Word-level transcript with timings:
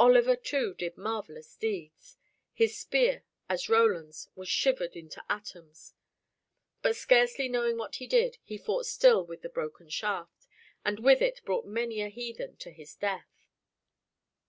Oliver, 0.00 0.34
too, 0.34 0.74
did 0.74 0.96
marvelous 0.96 1.54
deeds. 1.54 2.16
His 2.52 2.76
spear, 2.76 3.22
as 3.48 3.68
Roland's, 3.68 4.28
was 4.34 4.48
shivered 4.48 4.96
into 4.96 5.22
atoms. 5.30 5.94
But 6.82 6.96
scarcely 6.96 7.48
knowing 7.48 7.78
what 7.78 7.94
he 7.94 8.08
did, 8.08 8.38
he 8.42 8.58
fought 8.58 8.86
still 8.86 9.24
with 9.24 9.42
the 9.42 9.48
broken 9.48 9.88
shaft, 9.88 10.48
and 10.84 10.98
with 10.98 11.22
it 11.22 11.42
brought 11.44 11.66
many 11.66 12.00
a 12.00 12.08
heathen 12.08 12.56
to 12.56 12.72
his 12.72 12.96
death. 12.96 13.44